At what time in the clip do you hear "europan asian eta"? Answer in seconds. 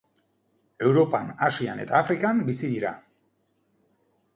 0.87-1.95